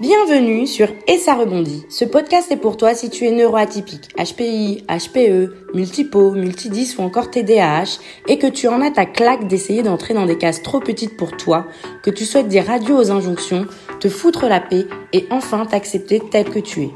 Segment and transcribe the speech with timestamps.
[0.00, 1.84] Bienvenue sur Et ça rebondit.
[1.90, 7.30] Ce podcast est pour toi si tu es neuroatypique, HPI, HPE, multipo, multidis ou encore
[7.30, 11.18] TDAH et que tu en as ta claque d'essayer d'entrer dans des cases trop petites
[11.18, 11.66] pour toi,
[12.02, 13.66] que tu souhaites dire radio aux injonctions,
[14.00, 16.90] te foutre la paix et enfin t'accepter tel que tu es.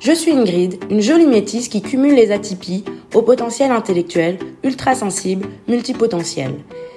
[0.00, 5.46] Je suis Ingrid, une jolie métisse qui cumule les atypies au potentiel intellectuel, ultra sensible,
[5.68, 6.52] multipotentiel.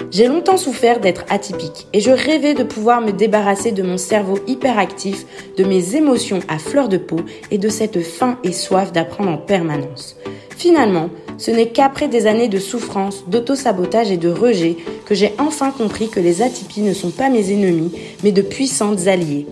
[0.10, 4.40] J'ai longtemps souffert d'être atypique et je rêvais de pouvoir me débarrasser de mon cerveau
[4.48, 5.26] hyperactif,
[5.58, 7.20] de mes émotions à fleur de peau
[7.52, 10.16] et de cette faim et soif d'apprendre en permanence.
[10.56, 15.72] Finalement, ce n'est qu'après des années de souffrance, d'auto-sabotage et de rejet que j'ai enfin
[15.72, 17.92] compris que les atypies ne sont pas mes ennemis,
[18.24, 19.46] mais de puissantes alliées.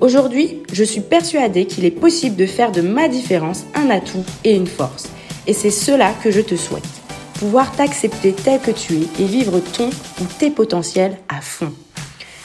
[0.00, 4.54] Aujourd'hui, je suis persuadée qu'il est possible de faire de ma différence un atout et
[4.54, 5.08] une force.
[5.46, 6.84] Et c'est cela que je te souhaite
[7.38, 11.72] pouvoir t'accepter tel que tu es et vivre ton ou tes potentiels à fond.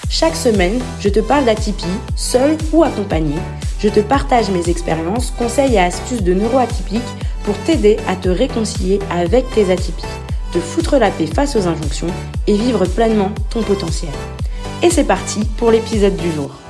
[0.10, 1.86] Chaque semaine, je te parle d'atypie,
[2.18, 3.36] seul ou accompagné.
[3.80, 7.02] Je te partage mes expériences, conseils et astuces de neuroatypiques
[7.46, 10.04] pour t'aider à te réconcilier avec tes atypies,
[10.52, 12.13] te foutre la paix face aux injonctions
[12.48, 14.12] et vivre pleinement ton potentiel.
[14.84, 16.60] Et c'est parti pour l'épisode du jour.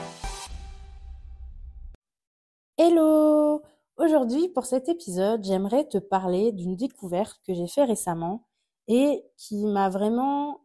[2.83, 3.61] Hello
[3.97, 8.47] Aujourd'hui, pour cet épisode, j'aimerais te parler d'une découverte que j'ai fait récemment
[8.87, 10.61] et qui m'a vraiment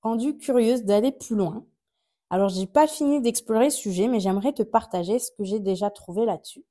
[0.00, 1.66] rendue curieuse d'aller plus loin.
[2.30, 5.90] Alors, j'ai pas fini d'explorer ce sujet, mais j'aimerais te partager ce que j'ai déjà
[5.90, 6.64] trouvé là-dessus.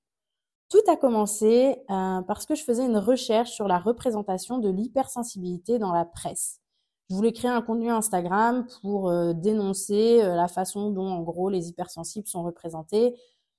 [0.69, 5.79] Tout a commencé euh, parce que je faisais une recherche sur la représentation de l'hypersensibilité
[5.79, 6.61] dans la presse.
[7.09, 11.49] Je voulais créer un contenu Instagram pour euh, dénoncer euh, la façon dont, en gros,
[11.49, 13.15] les hypersensibles sont représentés,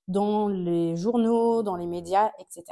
[0.09, 2.63] dans les journaux, dans les médias, etc.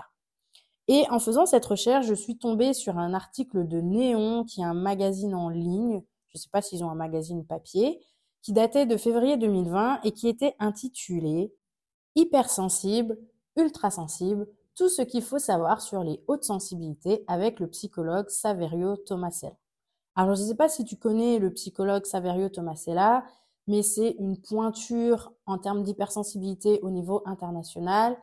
[0.90, 4.66] Et en faisant cette recherche, je suis tombée sur un article de Néon, qui est
[4.66, 8.00] un magazine en ligne, je ne sais pas s'ils ont un magazine papier,
[8.42, 11.54] qui datait de février 2020 et qui était intitulé
[12.16, 13.18] Hypersensible,
[13.56, 19.56] ultrasensible, tout ce qu'il faut savoir sur les hautes sensibilités avec le psychologue Saverio Tomasella.
[20.16, 23.24] Alors je ne sais pas si tu connais le psychologue Saverio Tomasella,
[23.68, 28.18] mais c'est une pointure en termes d'hypersensibilité au niveau international.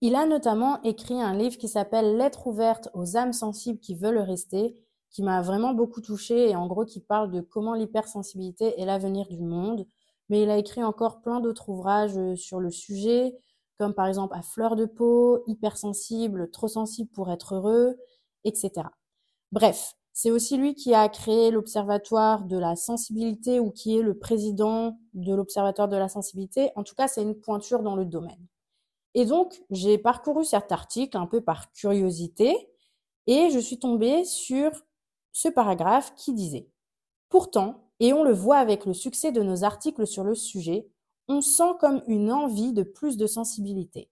[0.00, 4.18] Il a notamment écrit un livre qui s'appelle Lettre ouverte aux âmes sensibles qui veulent
[4.18, 4.76] rester,
[5.10, 9.26] qui m'a vraiment beaucoup touchée et en gros qui parle de comment l'hypersensibilité est l'avenir
[9.28, 9.86] du monde.
[10.28, 13.34] Mais il a écrit encore plein d'autres ouvrages euh, sur le sujet,
[13.78, 17.96] comme par exemple à fleur de peau, hypersensible, trop sensible pour être heureux,
[18.44, 18.88] etc.
[19.52, 24.16] Bref, c'est aussi lui qui a créé l'Observatoire de la sensibilité ou qui est le
[24.16, 26.70] président de l'Observatoire de la sensibilité.
[26.76, 28.46] En tout cas, c'est une pointure dans le domaine.
[29.14, 32.54] Et donc, j'ai parcouru cet article un peu par curiosité
[33.26, 34.70] et je suis tombée sur
[35.32, 36.68] ce paragraphe qui disait
[37.28, 40.86] Pourtant, et on le voit avec le succès de nos articles sur le sujet,
[41.26, 44.10] on sent comme une envie de plus de sensibilité.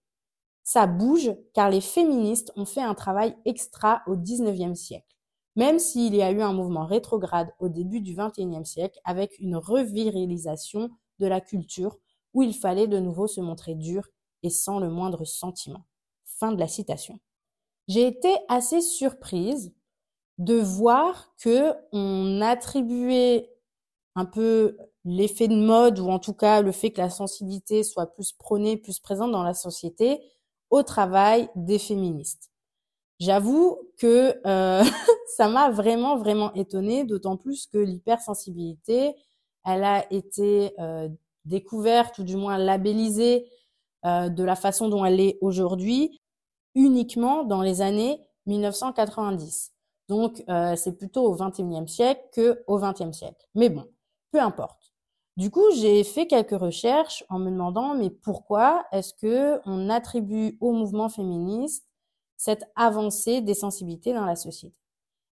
[0.65, 5.13] Ça bouge car les féministes ont fait un travail extra au XIXe siècle
[5.55, 9.55] même s'il y a eu un mouvement rétrograde au début du XXIe siècle avec une
[9.55, 11.97] revirilisation de la culture
[12.33, 14.07] où il fallait de nouveau se montrer dur
[14.41, 15.85] et sans le moindre sentiment.
[16.25, 17.19] Fin de la citation.
[17.87, 19.73] J'ai été assez surprise
[20.37, 23.49] de voir que on attribuait
[24.15, 28.07] un peu l'effet de mode ou en tout cas le fait que la sensibilité soit
[28.07, 30.21] plus prônée, plus présente dans la société
[30.69, 32.52] au travail des féministes.
[33.23, 34.83] J'avoue que euh,
[35.37, 39.15] ça m'a vraiment vraiment étonnée, d'autant plus que l'hypersensibilité,
[39.65, 41.07] elle a été euh,
[41.45, 43.49] découverte ou du moins labellisée
[44.03, 46.21] euh, de la façon dont elle est aujourd'hui
[46.75, 49.71] uniquement dans les années 1990.
[50.09, 50.43] Donc
[50.75, 53.47] c'est plutôt au 21e siècle que au 20e siècle.
[53.55, 53.85] Mais bon,
[54.31, 54.91] peu importe.
[55.37, 60.57] Du coup, j'ai fait quelques recherches en me demandant mais pourquoi est-ce que on attribue
[60.59, 61.85] au mouvement féministe
[62.37, 64.75] cette avancée des sensibilités dans la société.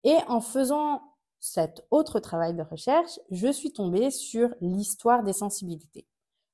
[0.05, 1.03] Et en faisant
[1.41, 6.07] cet autre travail de recherche, je suis tombée sur l'histoire des sensibilités.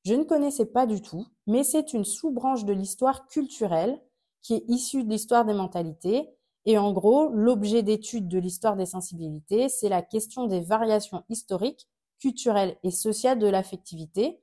[0.04, 4.00] Je ne connaissais pas du tout, mais c'est une sous-branche de l'histoire culturelle
[4.42, 6.28] qui est issue de l'histoire des mentalités.
[6.64, 11.88] Et en gros, l'objet d'étude de l'histoire des sensibilités, c'est la question des variations historiques,
[12.18, 14.40] culturelles et sociales de l'affectivité.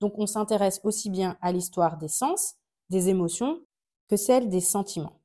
[0.00, 2.54] Donc on s'intéresse aussi bien à l'histoire des sens,
[2.88, 3.60] des émotions,
[4.08, 5.19] que celle des sentiments.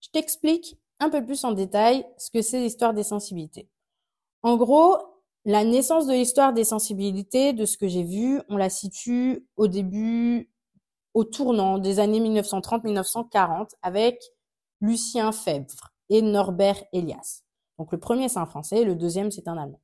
[0.00, 3.68] Je t'explique un peu plus en détail ce que c'est l'histoire des sensibilités.
[4.42, 4.96] En gros,
[5.44, 9.68] la naissance de l'histoire des sensibilités, de ce que j'ai vu, on la situe au
[9.68, 10.50] début,
[11.14, 14.22] au tournant des années 1930-1940 avec
[14.80, 17.42] Lucien Febvre et Norbert Elias.
[17.78, 19.80] Donc le premier c'est un français, le deuxième c'est un allemand.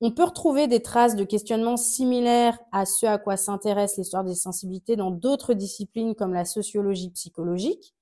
[0.00, 4.34] On peut retrouver des traces de questionnements similaires à ce à quoi s'intéresse l'histoire des
[4.34, 7.94] sensibilités dans d'autres disciplines comme la sociologie psychologique,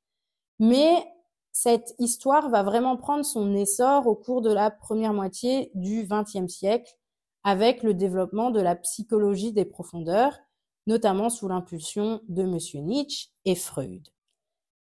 [0.58, 1.05] mais
[1.52, 6.52] cette histoire va vraiment prendre son essor au cours de la première moitié du XXe
[6.52, 6.96] siècle
[7.44, 10.38] avec le développement de la psychologie des profondeurs,
[10.87, 12.84] notamment sous l'impulsion de M.
[12.87, 14.08] Nietzsche et Freud.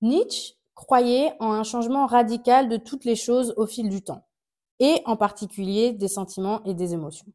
[0.02, 4.28] Nietzsche croyait en un changement radical de toutes les choses au fil du temps,
[4.80, 7.32] et en particulier des sentiments et des émotions.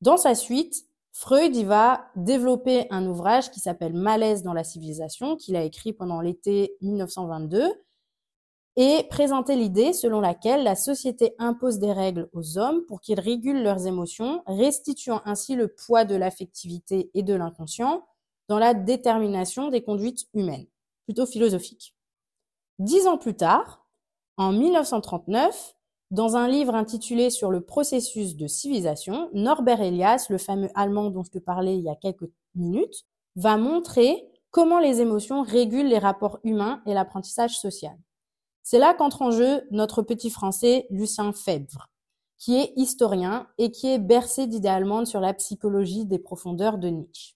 [0.00, 5.36] Dans sa suite, Freud y va développer un ouvrage qui s'appelle Malaise dans la civilisation,
[5.36, 7.72] qu'il a écrit pendant l'été 1922,
[8.76, 13.62] et présenter l'idée selon laquelle la société impose des règles aux hommes pour qu'ils régulent
[13.62, 18.06] leurs émotions, restituant ainsi le poids de l'affectivité et de l'inconscient
[18.48, 20.66] dans la détermination des conduites humaines,
[21.04, 21.94] plutôt philosophique.
[22.78, 23.86] Dix ans plus tard,
[24.36, 25.74] en 1939,
[26.10, 31.24] dans un livre intitulé Sur le processus de civilisation, Norbert Elias, le fameux allemand dont
[31.24, 33.04] je te parlais il y a quelques minutes,
[33.36, 37.96] va montrer comment les émotions régulent les rapports humains et l'apprentissage social.
[38.62, 41.88] C'est là qu'entre en jeu notre petit français Lucien Febvre,
[42.38, 46.88] qui est historien et qui est bercé d'idées allemandes sur la psychologie des profondeurs de
[46.88, 47.34] Nietzsche.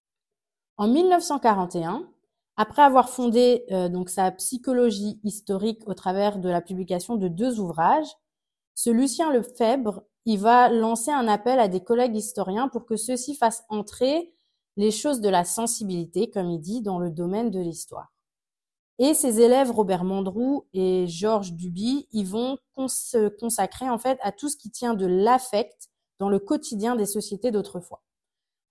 [0.77, 2.09] En 1941,
[2.55, 7.59] après avoir fondé euh, donc sa psychologie historique au travers de la publication de deux
[7.59, 8.17] ouvrages,
[8.73, 13.35] ce Lucien Lefebvre, il va lancer un appel à des collègues historiens pour que ceux-ci
[13.35, 14.33] fassent entrer
[14.75, 18.11] les choses de la sensibilité, comme il dit, dans le domaine de l'histoire.
[18.99, 22.57] Et ses élèves Robert Mandrou et Georges Duby, ils vont
[22.87, 25.89] se consacrer en fait à tout ce qui tient de l'affect
[26.19, 28.01] dans le quotidien des sociétés d'autrefois.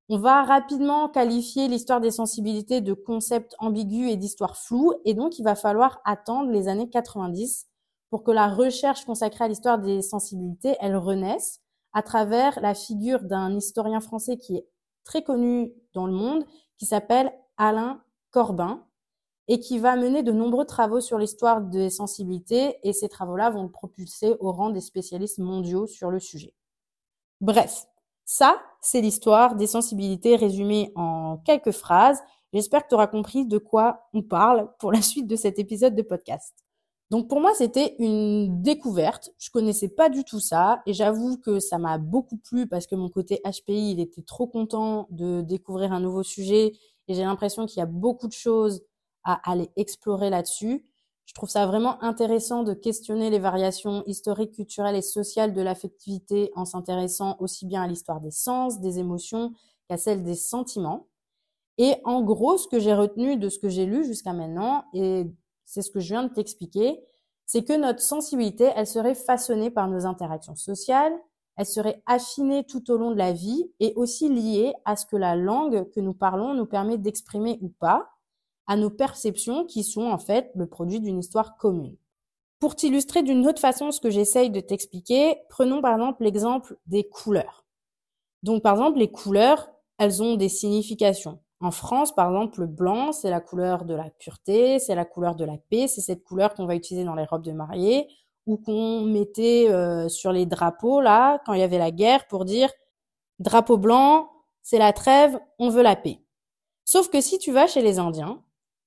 [0.08, 5.38] On va rapidement qualifier l'histoire des sensibilités de concept ambigu et d'histoire floue, et donc
[5.38, 7.66] il va falloir attendre les années 90
[8.10, 11.60] pour que la recherche consacrée à l'histoire des sensibilités, elle renaisse
[11.92, 14.66] à travers la figure d'un historien français qui est
[15.02, 16.44] très connu dans le monde,
[16.78, 18.00] qui s'appelle Alain
[18.30, 18.85] Corbin,
[19.48, 23.62] et qui va mener de nombreux travaux sur l'histoire des sensibilités et ces travaux-là vont
[23.62, 26.52] le propulser au rang des spécialistes mondiaux sur le sujet.
[27.40, 27.86] Bref,
[28.24, 32.20] ça, c'est l'histoire des sensibilités résumée en quelques phrases.
[32.52, 35.94] J'espère que tu auras compris de quoi on parle pour la suite de cet épisode
[35.94, 36.54] de podcast.
[37.10, 39.30] Donc pour moi, c'était une découverte.
[39.38, 42.96] Je connaissais pas du tout ça et j'avoue que ça m'a beaucoup plu parce que
[42.96, 46.72] mon côté HPI, il était trop content de découvrir un nouveau sujet
[47.06, 48.82] et j'ai l'impression qu'il y a beaucoup de choses
[49.26, 50.84] à aller explorer là-dessus.
[51.26, 56.52] Je trouve ça vraiment intéressant de questionner les variations historiques, culturelles et sociales de l'affectivité
[56.54, 59.52] en s'intéressant aussi bien à l'histoire des sens, des émotions
[59.88, 61.08] qu'à celle des sentiments.
[61.78, 65.26] Et en gros, ce que j'ai retenu de ce que j'ai lu jusqu'à maintenant, et
[65.64, 67.02] c'est ce que je viens de t'expliquer,
[67.44, 71.12] c'est que notre sensibilité, elle serait façonnée par nos interactions sociales,
[71.56, 75.16] elle serait affinée tout au long de la vie et aussi liée à ce que
[75.16, 78.15] la langue que nous parlons nous permet d'exprimer ou pas,
[78.66, 81.96] à nos perceptions qui sont en fait le produit d'une histoire commune.
[82.58, 87.04] Pour t'illustrer d'une autre façon ce que j'essaye de t'expliquer, prenons par exemple l'exemple des
[87.04, 87.64] couleurs.
[88.42, 91.40] Donc par exemple, les couleurs, elles ont des significations.
[91.60, 95.36] En France, par exemple, le blanc, c'est la couleur de la pureté, c'est la couleur
[95.36, 98.08] de la paix, c'est cette couleur qu'on va utiliser dans les robes de mariée
[98.46, 102.44] ou qu'on mettait euh, sur les drapeaux là quand il y avait la guerre pour
[102.44, 102.70] dire
[103.38, 104.30] drapeau blanc,
[104.62, 106.20] c'est la trêve, on veut la paix.
[106.84, 108.42] Sauf que si tu vas chez les Indiens,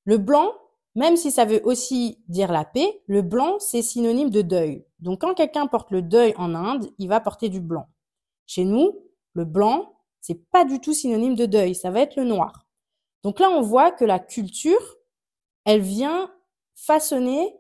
[0.10, 0.56] le blanc,
[0.96, 4.84] même si ça veut aussi dire la paix, le blanc, c'est synonyme de deuil.
[4.98, 7.86] Donc quand quelqu'un porte le deuil en Inde, il va porter du blanc.
[8.48, 8.98] Chez nous,
[9.34, 12.66] le blanc, c'est pas du tout synonyme de deuil, ça va être le noir.
[13.22, 14.82] Donc là, on voit que la culture,
[15.64, 16.34] elle vient
[16.74, 17.56] façonner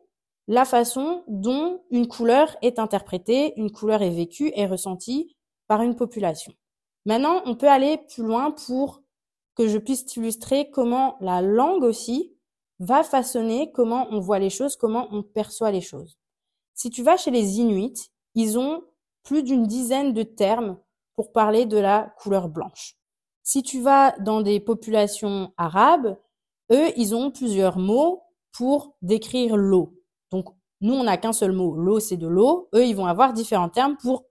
[0.47, 5.95] la façon dont une couleur est interprétée, une couleur est vécue et ressentie par une
[5.95, 6.51] population.
[7.05, 9.03] Maintenant, on peut aller plus loin pour
[9.53, 12.33] que je puisse t'illustrer comment la langue aussi
[12.79, 16.17] va façonner comment on voit les choses, comment on perçoit les choses.
[16.74, 18.83] Si tu vas chez les Inuits, ils ont
[19.24, 20.77] plus d'une dizaine de termes
[21.15, 22.95] pour parler de la couleur blanche.
[23.43, 26.17] Si tu vas dans des populations arabes,
[26.71, 29.93] eux, ils ont plusieurs mots pour décrire l'eau.
[30.31, 30.45] Donc,
[30.81, 31.75] nous, on n'a qu'un seul mot.
[31.75, 32.69] L'eau, c'est de l'eau.
[32.74, 34.25] Eux, ils vont avoir différents termes pour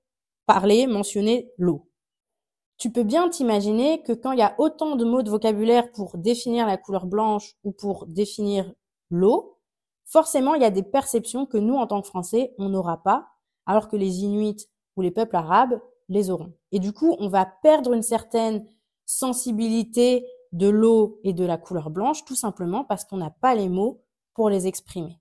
[0.47, 1.88] parler, mentionner l'eau
[2.78, 6.16] tu peux bien t'imaginer que quand il y a autant de mots de vocabulaire pour
[6.16, 8.73] définir la couleur blanche ou pour définir
[9.11, 9.58] l'eau,
[10.04, 13.26] forcément, il y a des perceptions que nous, en tant que Français, on n'aura pas,
[13.66, 16.54] alors que les Inuits ou les peuples arabes les auront.
[16.70, 18.64] Et du coup, on va perdre une certaine
[19.06, 23.68] sensibilité de l'eau et de la couleur blanche, tout simplement parce qu'on n'a pas les
[23.68, 24.02] mots
[24.35, 25.18] pour les exprimer.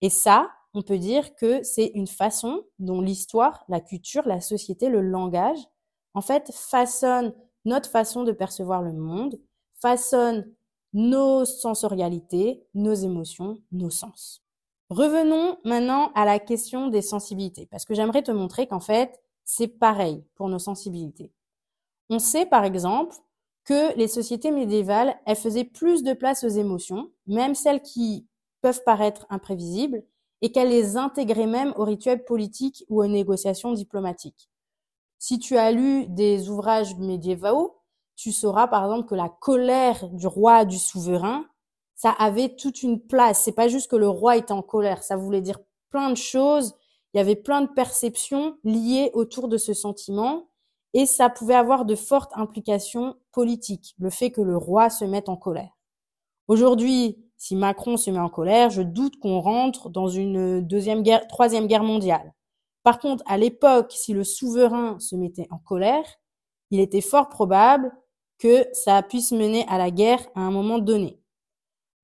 [0.00, 4.88] Et ça, on peut dire que c'est une façon dont l'histoire, la culture, la société,
[4.88, 5.58] le langage
[6.16, 7.34] en fait, façonne
[7.66, 9.38] notre façon de percevoir le monde,
[9.74, 10.50] façonne
[10.94, 14.42] nos sensorialités, nos émotions, nos sens.
[14.88, 19.68] Revenons maintenant à la question des sensibilités, parce que j'aimerais te montrer qu'en fait, c'est
[19.68, 21.32] pareil pour nos sensibilités.
[22.08, 23.14] On sait par exemple
[23.64, 28.26] que les sociétés médiévales, elles faisaient plus de place aux émotions, même celles qui
[28.62, 30.02] peuvent paraître imprévisibles,
[30.40, 34.48] et qu'elles les intégraient même aux rituels politiques ou aux négociations diplomatiques.
[35.18, 37.76] Si tu as lu des ouvrages médiévaux,
[38.16, 41.44] tu sauras par exemple que la colère du roi, du souverain,
[41.94, 43.42] ça avait toute une place.
[43.42, 46.74] C'est pas juste que le roi était en colère, ça voulait dire plein de choses.
[47.14, 50.48] Il y avait plein de perceptions liées autour de ce sentiment
[50.92, 55.28] et ça pouvait avoir de fortes implications politiques, le fait que le roi se mette
[55.28, 55.76] en colère.
[56.48, 61.26] Aujourd'hui, si Macron se met en colère, je doute qu'on rentre dans une deuxième guerre,
[61.26, 62.32] troisième guerre mondiale.
[62.86, 66.06] Par contre, à l'époque, si le souverain se mettait en colère,
[66.70, 67.90] il était fort probable
[68.38, 71.20] que ça puisse mener à la guerre à un moment donné.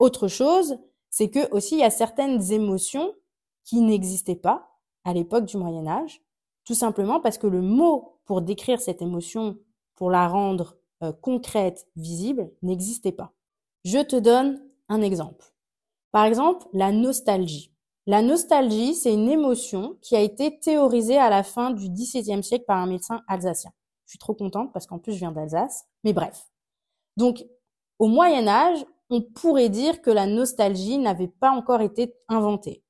[0.00, 0.76] Autre chose,
[1.08, 3.14] c'est que aussi il y a certaines émotions
[3.62, 6.20] qui n'existaient pas à l'époque du Moyen Âge,
[6.64, 9.60] tout simplement parce que le mot pour décrire cette émotion,
[9.94, 13.32] pour la rendre euh, concrète, visible, n'existait pas.
[13.84, 15.54] Je te donne un exemple.
[16.10, 17.72] Par exemple, la nostalgie.
[18.06, 22.64] La nostalgie, c'est une émotion qui a été théorisée à la fin du XVIIe siècle
[22.66, 23.71] par un médecin alsacien.
[24.06, 26.50] Je suis trop contente parce qu'en plus je viens d'Alsace, mais bref.
[27.16, 27.44] Donc,
[28.00, 32.82] au Moyen Âge, on pourrait dire que la nostalgie n'avait pas encore été inventée.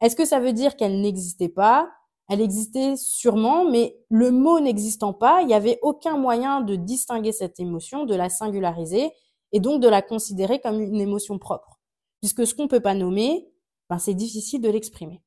[0.00, 1.90] Est-ce que ça veut dire qu'elle n'existait pas?
[2.28, 7.32] Elle existait sûrement, mais le mot n'existant pas, il n'y avait aucun moyen de distinguer
[7.32, 9.10] cette émotion, de la singulariser
[9.50, 11.80] et donc de la considérer comme une émotion propre.
[12.20, 13.50] Puisque ce qu'on ne peut pas nommer,
[13.90, 15.22] ben c'est difficile de l'exprimer.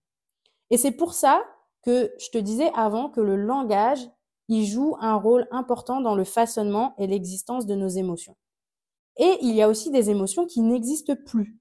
[0.71, 1.43] Et c'est pour ça
[1.83, 4.09] que je te disais avant que le langage,
[4.47, 8.37] il joue un rôle important dans le façonnement et l'existence de nos émotions.
[9.17, 11.59] Et il y a aussi des émotions qui n'existent plus.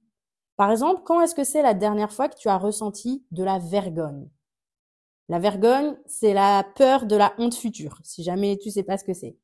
[0.57, 3.59] Par exemple, quand est-ce que c'est la dernière fois que tu as ressenti de la
[3.59, 4.31] vergogne?
[5.29, 9.05] La vergogne, c'est la peur de la honte future, si jamais tu sais pas ce
[9.05, 9.39] que c'est.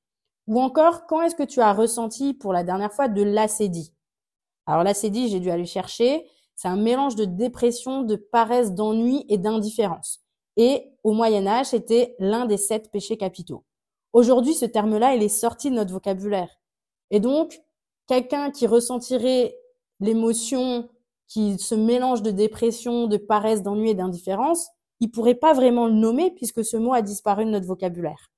[0.46, 3.94] Ou encore, quand est-ce que tu as ressenti pour la dernière fois de l'acédie?
[4.66, 6.26] Alors l'acédie, j'ai dû aller chercher,
[6.58, 10.24] c'est un mélange de dépression, de paresse, d'ennui et d'indifférence.
[10.56, 13.62] Et au Moyen Âge, c'était l'un des sept péchés capitaux.
[14.12, 16.50] Aujourd'hui, ce terme-là, il est sorti de notre vocabulaire.
[17.12, 17.62] Et donc,
[18.08, 19.56] quelqu'un qui ressentirait
[20.00, 20.88] l'émotion
[21.28, 24.66] qui se mélange de dépression, de paresse, d'ennui et d'indifférence,
[24.98, 28.32] il pourrait pas vraiment le nommer puisque ce mot a disparu de notre vocabulaire.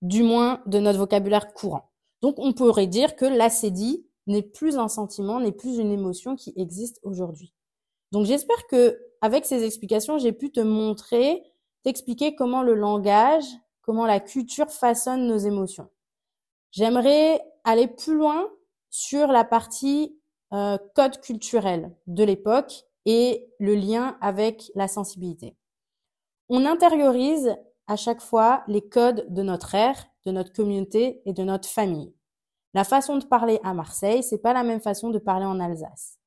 [0.00, 1.90] Du moins de notre vocabulaire courant.
[2.22, 6.52] Donc on pourrait dire que l'acédie n'est plus un sentiment, n'est plus une émotion qui
[6.56, 7.52] existe aujourd'hui.
[8.12, 11.42] Donc j'espère que avec ces explications, j'ai pu te montrer,
[11.82, 13.44] t'expliquer comment le langage,
[13.82, 15.88] comment la culture façonne nos émotions.
[16.70, 18.48] J'aimerais aller plus loin
[18.90, 20.18] sur la partie
[20.52, 25.56] euh, code culturel de l'époque et le lien avec la sensibilité.
[26.48, 31.42] On intériorise à chaque fois les codes de notre ère, de notre communauté et de
[31.42, 32.14] notre famille.
[32.74, 36.18] La façon de parler à Marseille, c'est pas la même façon de parler en Alsace.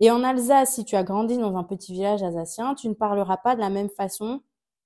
[0.00, 3.36] Et en Alsace, si tu as grandi dans un petit village alsacien, tu ne parleras
[3.36, 4.40] pas de la même façon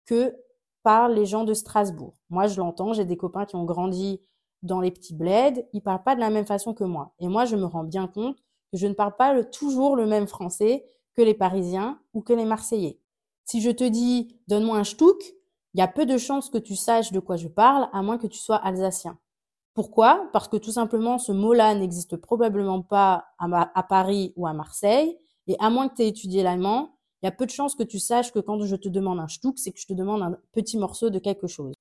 [0.06, 0.34] que
[0.82, 2.14] parlent les gens de Strasbourg.
[2.30, 4.20] Moi, je l'entends, j'ai des copains qui ont grandi
[4.62, 7.14] dans les petits bleds, ils parlent pas de la même façon que moi.
[7.20, 8.38] Et moi, je me rends bien compte
[8.72, 12.44] que je ne parle pas toujours le même français que les Parisiens ou que les
[12.44, 12.98] Marseillais.
[13.44, 15.22] Si je te dis donne-moi un shtouk,
[15.74, 18.18] il y a peu de chances que tu saches de quoi je parle, à moins
[18.18, 19.18] que tu sois alsacien.
[19.74, 20.28] Pourquoi?
[20.32, 25.56] Parce que tout simplement, ce mot-là n'existe probablement pas à, Paris ou à Marseille, et
[25.58, 27.98] à moins que tu aies étudié l'allemand, il y a peu de chances que tu
[27.98, 30.78] saches que quand je te demande un shtouk, c'est que je te demande un petit
[30.78, 31.74] morceau de quelque chose.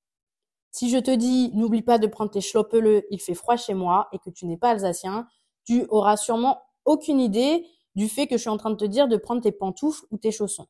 [0.71, 4.07] Si je te dis, n'oublie pas de prendre tes schlopele, il fait froid chez moi
[4.11, 5.27] et que tu n'es pas alsacien,
[5.65, 9.07] tu auras sûrement aucune idée du fait que je suis en train de te dire
[9.07, 10.65] de prendre tes pantoufles ou tes chaussons.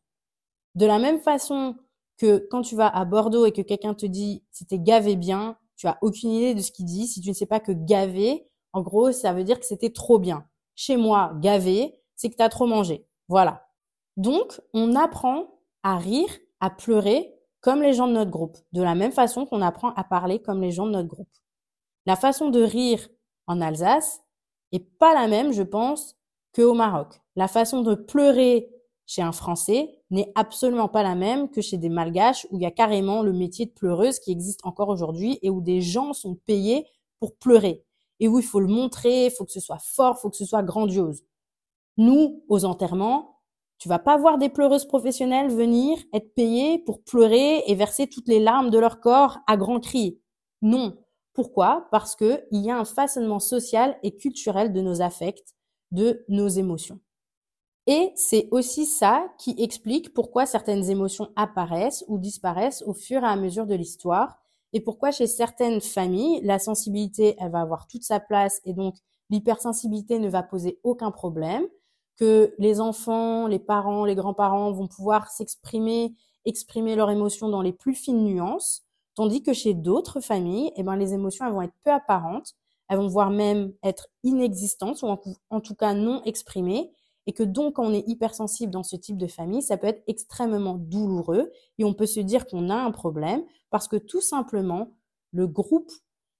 [0.75, 1.75] De la même façon
[2.17, 5.87] que quand tu vas à Bordeaux et que quelqu'un te dit c'était gavé bien, tu
[5.89, 7.07] as aucune idée de ce qu'il dit.
[7.07, 10.17] Si tu ne sais pas que gavé, en gros, ça veut dire que c'était trop
[10.17, 10.47] bien.
[10.75, 13.05] Chez moi, gavé, c'est que tu as trop mangé.
[13.27, 13.67] Voilà.
[14.15, 16.29] Donc, on apprend à rire,
[16.61, 20.05] à pleurer comme les gens de notre groupe, de la même façon qu'on apprend à
[20.05, 21.35] parler comme les gens de notre groupe.
[22.05, 23.05] La façon de rire
[23.47, 24.21] en Alsace
[24.71, 26.15] est pas la même, je pense,
[26.55, 27.19] qu'au Maroc.
[27.35, 28.72] La façon de pleurer
[29.13, 32.65] chez un Français n'est absolument pas la même que chez des Malgaches où il y
[32.65, 36.33] a carrément le métier de pleureuse qui existe encore aujourd'hui et où des gens sont
[36.33, 36.87] payés
[37.19, 37.85] pour pleurer.
[38.19, 40.37] Et où il faut le montrer, il faut que ce soit fort, il faut que
[40.37, 41.23] ce soit grandiose.
[41.97, 43.41] Nous, aux enterrements,
[43.77, 48.27] tu vas pas voir des pleureuses professionnelles venir être payées pour pleurer et verser toutes
[48.27, 50.19] les larmes de leur corps à grands cris.
[50.63, 50.97] Non.
[51.33, 51.87] Pourquoi?
[51.91, 55.53] Parce qu'il y a un façonnement social et culturel de nos affects,
[55.91, 56.99] de nos émotions.
[57.87, 63.27] Et c'est aussi ça qui explique pourquoi certaines émotions apparaissent ou disparaissent au fur et
[63.27, 64.37] à mesure de l'histoire
[64.73, 68.95] et pourquoi chez certaines familles, la sensibilité, elle va avoir toute sa place et donc
[69.29, 71.65] l'hypersensibilité ne va poser aucun problème,
[72.17, 77.73] que les enfants, les parents, les grands-parents vont pouvoir s'exprimer, exprimer leurs émotions dans les
[77.73, 78.83] plus fines nuances,
[79.15, 82.53] tandis que chez d'autres familles, eh ben, les émotions elles vont être peu apparentes,
[82.89, 85.07] elles vont voire même être inexistantes ou
[85.49, 86.91] en tout cas non exprimées,
[87.25, 90.03] et que donc quand on est hypersensible dans ce type de famille, ça peut être
[90.07, 94.91] extrêmement douloureux et on peut se dire qu'on a un problème parce que tout simplement
[95.31, 95.91] le groupe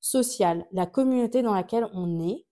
[0.02, 2.46] social, la communauté dans laquelle on est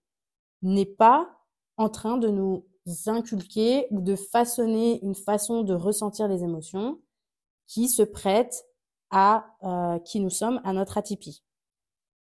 [0.62, 1.28] n'est pas
[1.76, 2.64] en train de nous
[3.06, 7.00] inculquer ou de façonner une façon de ressentir les émotions
[7.66, 8.64] qui se prête
[9.10, 11.42] à euh, qui nous sommes, à notre atypie.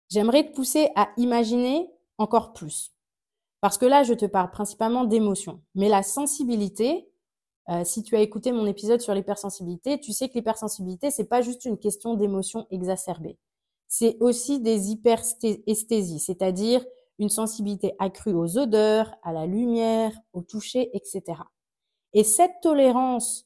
[0.10, 2.92] J'aimerais te pousser à imaginer encore plus.
[3.62, 5.62] Parce que là, je te parle principalement d'émotions.
[5.76, 7.10] Mais la sensibilité,
[7.70, 11.42] euh, si tu as écouté mon épisode sur l'hypersensibilité, tu sais que l'hypersensibilité, c'est pas
[11.42, 13.38] juste une question d'émotions exacerbées.
[13.88, 16.86] C'est aussi des hyperesthésies, c'est-à-dire
[17.18, 21.42] une sensibilité accrue aux odeurs, à la lumière, au toucher, etc.
[22.14, 23.46] Et cette tolérance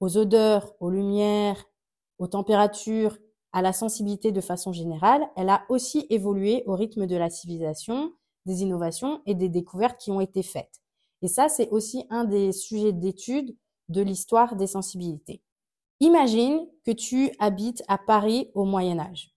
[0.00, 1.64] aux odeurs, aux lumières,
[2.18, 3.16] aux températures,
[3.52, 8.12] à la sensibilité de façon générale, elle a aussi évolué au rythme de la civilisation
[8.46, 10.80] des innovations et des découvertes qui ont été faites.
[11.22, 13.56] Et ça, c'est aussi un des sujets d'étude
[13.88, 15.42] de l'histoire des sensibilités.
[16.00, 19.32] Imagine que tu habites à Paris au Moyen Âge.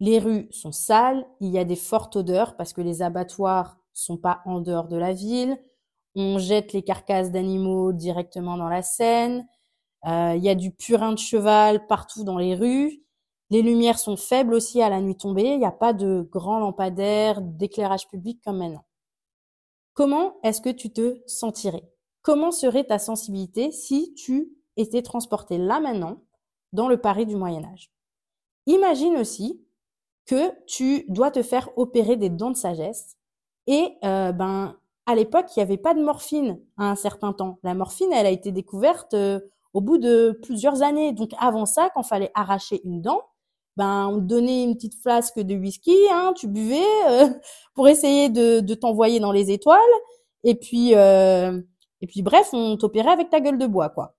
[0.00, 4.16] Les rues sont sales, il y a des fortes odeurs parce que les abattoirs sont
[4.16, 5.58] pas en dehors de la ville.
[6.14, 9.46] On jette les carcasses d'animaux directement dans la Seine.
[10.06, 13.02] Euh, il y a du purin de cheval partout dans les rues.
[13.50, 15.52] Les lumières sont faibles aussi à la nuit tombée.
[15.52, 18.84] Il n'y a pas de grands lampadaires, d'éclairage public comme maintenant.
[19.94, 21.88] Comment est-ce que tu te sentirais?
[22.22, 26.22] Comment serait ta sensibilité si tu étais transporté là maintenant
[26.72, 27.90] dans le Paris du Moyen Âge?
[28.66, 29.64] Imagine aussi
[30.26, 33.16] que tu dois te faire opérer des dents de sagesse
[33.66, 37.58] et euh, ben à l'époque il n'y avait pas de morphine à un certain temps.
[37.62, 39.40] La morphine elle a été découverte euh,
[39.72, 41.12] au bout de plusieurs années.
[41.12, 43.22] Donc avant ça, quand fallait arracher une dent,
[43.78, 47.28] ben on te donnait une petite flasque de whisky, hein, tu buvais euh,
[47.74, 49.78] pour essayer de, de t'envoyer dans les étoiles,
[50.44, 51.60] et puis euh,
[52.00, 54.16] et puis bref, on t'opérait avec ta gueule de bois, quoi.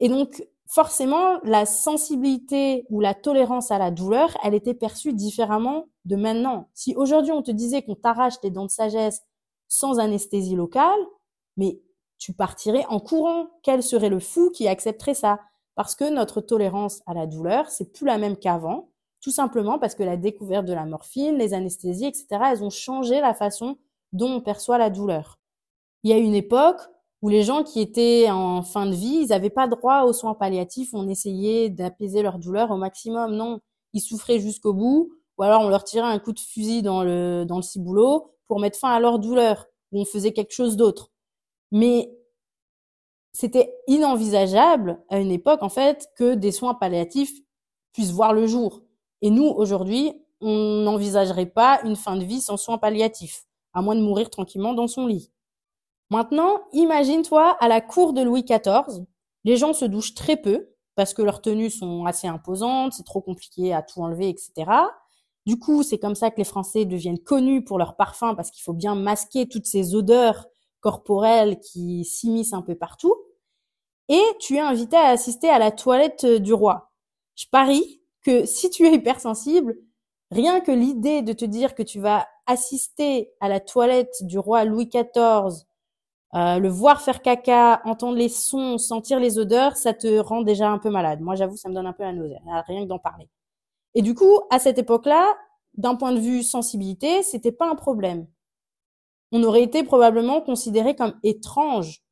[0.00, 5.86] Et donc forcément, la sensibilité ou la tolérance à la douleur, elle était perçue différemment
[6.04, 6.68] de maintenant.
[6.74, 9.22] Si aujourd'hui on te disait qu'on t'arrache tes dents de sagesse
[9.68, 11.00] sans anesthésie locale,
[11.56, 11.80] mais
[12.18, 13.48] tu partirais en courant.
[13.62, 15.40] Quel serait le fou qui accepterait ça?
[15.74, 19.94] Parce que notre tolérance à la douleur, c'est plus la même qu'avant, tout simplement parce
[19.94, 23.78] que la découverte de la morphine, les anesthésies, etc., elles ont changé la façon
[24.12, 25.38] dont on perçoit la douleur.
[26.02, 26.80] Il y a une époque
[27.22, 30.34] où les gens qui étaient en fin de vie, ils n'avaient pas droit aux soins
[30.34, 33.34] palliatifs, on essayait d'apaiser leur douleur au maximum.
[33.34, 33.60] Non,
[33.94, 37.44] ils souffraient jusqu'au bout, ou alors on leur tirait un coup de fusil dans le,
[37.46, 41.10] dans le ciboulot pour mettre fin à leur douleur, ou on faisait quelque chose d'autre.
[41.72, 42.14] Mais
[43.34, 47.32] c'était inenvisageable à une époque, en fait, que des soins palliatifs
[47.92, 48.82] puissent voir le jour.
[49.22, 53.96] Et nous, aujourd'hui, on n'envisagerait pas une fin de vie sans soins palliatifs, à moins
[53.96, 55.32] de mourir tranquillement dans son lit.
[56.10, 59.04] Maintenant, imagine-toi à la cour de Louis XIV,
[59.42, 63.20] les gens se douchent très peu, parce que leurs tenues sont assez imposantes, c'est trop
[63.20, 64.70] compliqué à tout enlever, etc.
[65.44, 68.62] Du coup, c'est comme ça que les Français deviennent connus pour leurs parfums, parce qu'il
[68.62, 70.46] faut bien masquer toutes ces odeurs
[70.84, 73.16] corporelle qui s'immisce un peu partout.
[74.10, 76.92] Et tu es invité à assister à la toilette du roi.
[77.36, 79.78] Je parie que si tu es hypersensible,
[80.30, 84.66] rien que l'idée de te dire que tu vas assister à la toilette du roi
[84.66, 85.64] Louis XIV,
[86.34, 90.68] euh, le voir faire caca, entendre les sons, sentir les odeurs, ça te rend déjà
[90.68, 91.22] un peu malade.
[91.22, 93.30] Moi, j'avoue, ça me donne un peu la nausée, rien que d'en parler.
[93.94, 95.34] Et du coup, à cette époque-là,
[95.78, 98.26] d'un point de vue sensibilité, c'était pas un problème
[99.34, 102.04] on aurait été probablement considéré comme étrange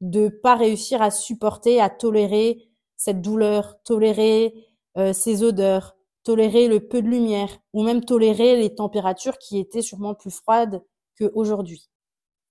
[0.00, 4.54] de pas réussir à supporter, à tolérer cette douleur, tolérer
[4.96, 9.82] euh, ces odeurs, tolérer le peu de lumière, ou même tolérer les températures qui étaient
[9.82, 10.84] sûrement plus froides
[11.18, 11.90] qu'aujourd'hui.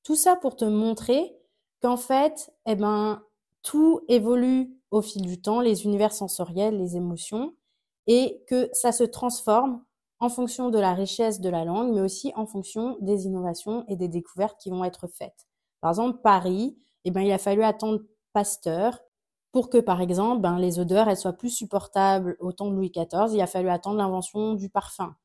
[0.03, 1.33] Tout ça pour te montrer
[1.81, 3.23] qu'en fait, eh ben,
[3.63, 7.55] tout évolue au fil du temps, les univers sensoriels, les émotions,
[8.07, 9.81] et que ça se transforme
[10.19, 13.95] en fonction de la richesse de la langue, mais aussi en fonction des innovations et
[13.95, 15.47] des découvertes qui vont être faites.
[15.81, 18.01] Par exemple, Paris, eh ben, il a fallu attendre
[18.33, 18.99] Pasteur
[19.51, 22.91] pour que, par exemple, ben, les odeurs elles soient plus supportables au temps de Louis
[22.91, 23.33] XIV.
[23.33, 25.15] Il a fallu attendre l'invention du parfum.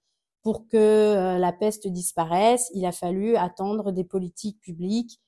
[0.43, 5.21] pour que euh, la peste disparaisse, il a fallu attendre des politiques publiques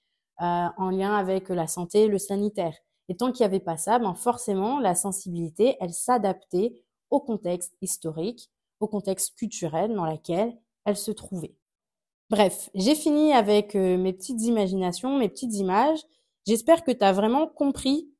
[0.42, 2.77] euh, en lien avec la santé, le sanitaire.
[3.09, 7.77] Et tant qu'il n'y avait pas ça, ben forcément, la sensibilité, elle s'adaptait au contexte
[7.81, 8.50] historique,
[8.84, 11.54] au contexte culturel dans lequel elle se trouvait.
[12.30, 16.00] Bref, j'ai fini avec euh, mes petites imaginations, mes petites images.
[16.46, 18.10] J'espère que tu as vraiment compris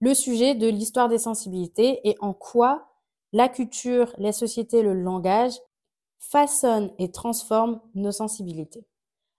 [0.00, 2.88] le sujet de l'histoire des sensibilités et en quoi
[3.32, 5.54] la culture, les sociétés, le langage
[6.18, 8.86] façonnent et transforment nos sensibilités.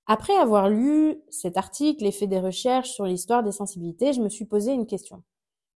[0.05, 4.29] Après avoir lu cet article et fait des recherches sur l'histoire des sensibilités, je me
[4.29, 5.23] suis posé une question.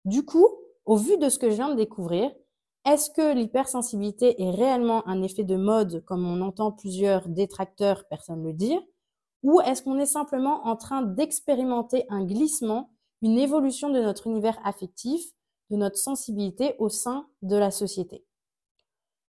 [0.06, 0.48] Du coup,
[0.86, 2.32] au vu de ce que je viens de découvrir,
[2.86, 8.44] est-ce que l'hypersensibilité est réellement un effet de mode, comme on entend plusieurs détracteurs, personne
[8.44, 8.82] le dire,
[9.42, 12.92] ou est-ce qu'on est simplement en train d'expérimenter un glissement,
[13.22, 15.24] une évolution de notre univers affectif,
[15.70, 18.26] de notre sensibilité au sein de la société?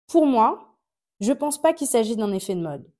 [0.07, 0.77] Pour moi,
[1.19, 2.91] je ne pense pas qu'il s'agit d'un effet de mode.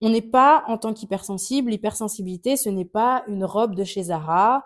[0.00, 4.64] On n'est pas, en tant qu'hypersensible, l'hypersensibilité, ce n'est pas une robe de chez Zara,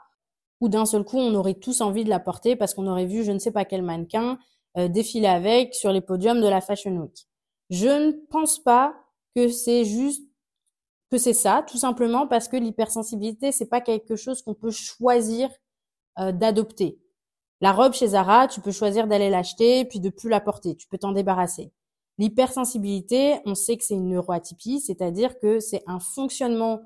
[0.60, 3.24] où d'un seul coup, on aurait tous envie de la porter parce qu'on aurait vu
[3.24, 4.38] je ne sais pas quel mannequin
[4.78, 7.26] euh, défiler avec sur les podiums de la Fashion Week.
[7.70, 8.94] Je ne pense pas
[9.34, 10.24] que c'est juste
[11.10, 15.50] que c'est ça, tout simplement parce que l'hypersensibilité, c'est pas quelque chose qu'on peut choisir
[16.18, 17.00] euh, d'adopter.
[17.60, 20.86] La robe chez Zara, tu peux choisir d'aller l'acheter puis de plus la porter, tu
[20.88, 21.72] peux t'en débarrasser.
[22.18, 26.82] L'hypersensibilité, on sait que c'est une neuroatypie, c'est-à-dire que c'est un fonctionnement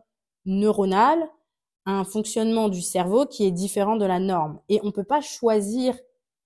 [0.47, 1.29] neuronal,
[1.87, 4.61] un fonctionnement du cerveau qui est différent de la norme.
[4.69, 5.99] Et on peut pas choisir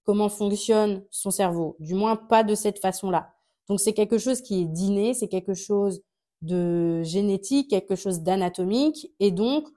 [0.08, 3.34] comment fonctionne son cerveau, du moins pas de cette façon-là.
[3.68, 6.00] Donc c'est quelque chose qui est d'inné, c'est quelque chose
[6.40, 9.68] de génétique, quelque chose d'anatomique, et donc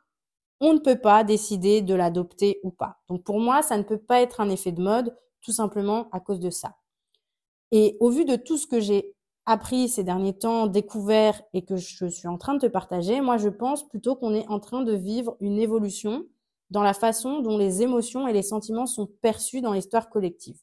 [0.61, 3.01] on ne peut pas décider de l'adopter ou pas.
[3.09, 6.21] Donc pour moi, ça ne peut pas être un effet de mode, tout simplement à
[6.21, 6.77] cause de ça.
[7.73, 9.13] Et au vu de tout ce que j'ai
[9.45, 13.35] appris ces derniers temps, découvert et que je suis en train de te partager, moi
[13.35, 16.23] je pense plutôt qu'on est en train de vivre une évolution
[16.71, 20.57] dans la façon dont les émotions et les sentiments sont perçus dans l'histoire collective.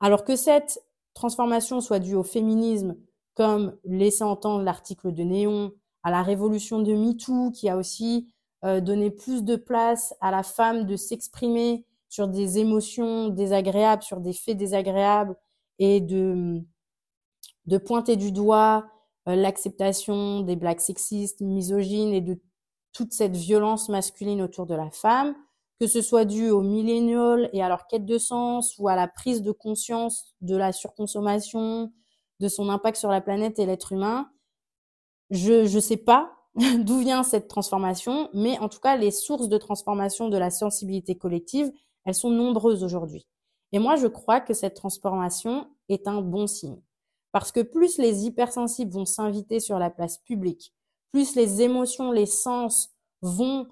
[0.00, 0.82] Alors que cette
[1.14, 2.96] transformation soit due au féminisme,
[3.34, 5.72] comme laissé entendre l'article de Néon,
[6.04, 8.32] à la révolution de MeToo, qui a aussi
[8.64, 14.20] euh, donné plus de place à la femme de s'exprimer sur des émotions désagréables, sur
[14.20, 15.36] des faits désagréables,
[15.78, 16.60] et de,
[17.66, 18.86] de pointer du doigt
[19.28, 22.38] euh, l'acceptation des blagues sexistes, misogynes et de
[22.92, 25.34] toute cette violence masculine autour de la femme,
[25.80, 29.08] que ce soit dû aux millénials et à leur quête de sens ou à la
[29.08, 31.92] prise de conscience de la surconsommation,
[32.40, 34.30] de son impact sur la planète et l'être humain.
[35.30, 36.32] Je ne sais pas
[36.78, 41.16] d'où vient cette transformation, mais en tout cas, les sources de transformation de la sensibilité
[41.16, 41.72] collective,
[42.04, 43.26] elles sont nombreuses aujourd'hui.
[43.72, 46.80] Et moi, je crois que cette transformation est un bon signe.
[47.32, 50.74] Parce que plus les hypersensibles vont s'inviter sur la place publique,
[51.12, 53.68] plus les émotions, les sens vont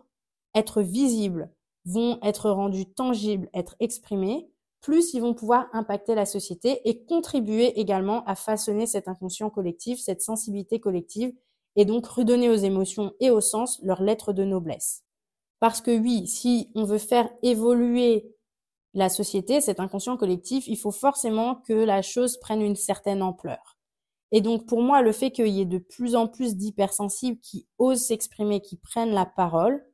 [0.54, 1.50] être visibles,
[1.84, 4.50] vont être rendus tangibles, être exprimés,
[4.80, 9.98] plus ils vont pouvoir impacter la société et contribuer également à façonner cet inconscient collectif,
[10.00, 11.32] cette sensibilité collective,
[11.76, 15.04] et donc redonner aux émotions et aux sens leur lettre de noblesse.
[15.60, 18.34] Parce que oui, si on veut faire évoluer
[18.94, 23.79] la société, cet inconscient collectif, il faut forcément que la chose prenne une certaine ampleur.
[24.32, 27.66] Et donc pour moi, le fait qu'il y ait de plus en plus d'hypersensibles qui
[27.78, 29.84] osent s'exprimer, qui prennent la parole,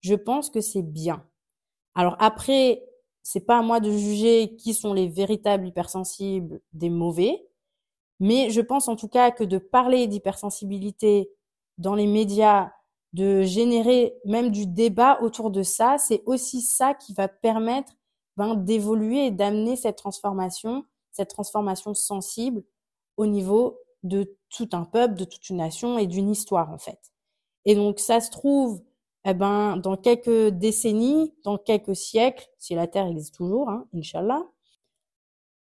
[0.00, 1.24] je pense que c'est bien.
[1.94, 2.84] Alors après,
[3.22, 7.46] c'est pas à moi de juger qui sont les véritables hypersensibles des mauvais,
[8.20, 11.30] mais je pense en tout cas que de parler d'hypersensibilité
[11.78, 12.72] dans les médias,
[13.12, 17.92] de générer même du débat autour de ça, c'est aussi ça qui va permettre
[18.36, 22.64] ben, d'évoluer et d'amener cette transformation, cette transformation sensible
[23.16, 27.12] au niveau de tout un peuple, de toute une nation et d'une histoire en fait.
[27.64, 28.82] Et donc ça se trouve,
[29.24, 34.44] eh ben, dans quelques décennies, dans quelques siècles, si la Terre existe toujours, hein, Inch'Allah,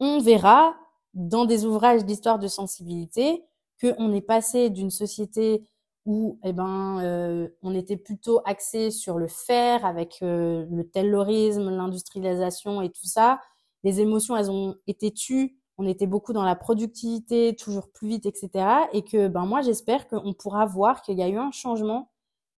[0.00, 0.76] on verra
[1.14, 3.44] dans des ouvrages d'histoire de sensibilité
[3.80, 5.64] qu'on est passé d'une société
[6.04, 11.68] où eh ben euh, on était plutôt axé sur le faire avec euh, le taylorisme,
[11.68, 13.40] l'industrialisation et tout ça.
[13.84, 15.57] Les émotions, elles ont été tues.
[15.78, 18.66] On était beaucoup dans la productivité, toujours plus vite, etc.
[18.92, 22.10] Et que ben moi, j'espère qu'on pourra voir qu'il y a eu un changement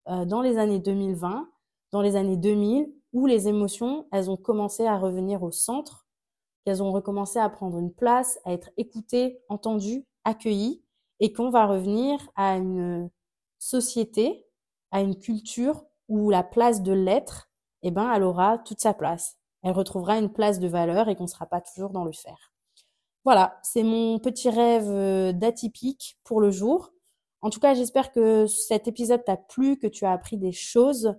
[0.08, 1.48] euh, dans les années 2020,
[1.92, 6.06] dans les années 2000, où les émotions, elles ont commencé à revenir au centre,
[6.64, 10.82] qu'elles ont recommencé à prendre une place, à être écoutées, entendues, accueillies,
[11.20, 13.10] et qu'on va revenir à une
[13.58, 14.46] société,
[14.90, 17.50] à une culture où la place de l'être,
[17.82, 19.36] eh ben, elle aura toute sa place.
[19.62, 22.52] Elle retrouvera une place de valeur et qu'on ne sera pas toujours dans le faire.
[23.24, 26.92] Voilà, c'est mon petit rêve euh, d'atypique pour le jour.
[27.42, 31.14] En tout cas, j'espère que cet épisode t'a plu, que tu as appris des choses.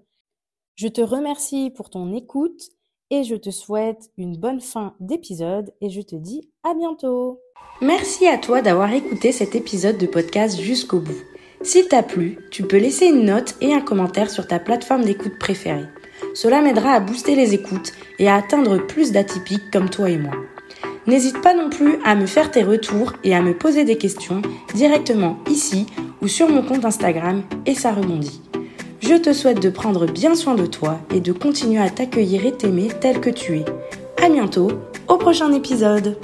[0.76, 2.62] Je te remercie pour ton écoute
[3.10, 7.40] et je te souhaite une bonne fin d'épisode et je te dis à bientôt.
[7.82, 11.22] Merci à toi d'avoir écouté cet épisode de podcast jusqu'au bout.
[11.62, 15.38] S'il t'a plu, tu peux laisser une note et un commentaire sur ta plateforme d'écoute
[15.40, 15.88] préférée.
[16.34, 20.34] Cela m'aidera à booster les écoutes et à atteindre plus d'atypiques comme toi et moi.
[21.08, 24.42] N'hésite pas non plus à me faire tes retours et à me poser des questions
[24.76, 25.88] directement ici
[26.22, 28.42] ou sur mon compte Instagram et ça rebondit.
[29.02, 32.52] Je te souhaite de prendre bien soin de toi et de continuer à t'accueillir et
[32.52, 33.66] t'aimer tel que tu es.
[34.24, 34.70] À bientôt
[35.08, 36.18] au prochain épisode.